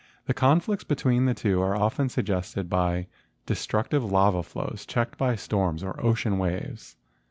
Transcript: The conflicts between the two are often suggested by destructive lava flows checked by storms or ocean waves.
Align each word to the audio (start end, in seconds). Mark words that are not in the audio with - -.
The 0.25 0.33
conflicts 0.33 0.83
between 0.83 1.25
the 1.25 1.35
two 1.35 1.61
are 1.61 1.75
often 1.75 2.09
suggested 2.09 2.67
by 2.67 3.05
destructive 3.45 4.03
lava 4.03 4.41
flows 4.41 4.83
checked 4.87 5.15
by 5.15 5.35
storms 5.35 5.83
or 5.83 6.03
ocean 6.03 6.39
waves. 6.39 6.95